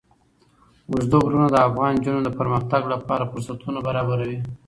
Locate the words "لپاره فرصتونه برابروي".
2.93-4.39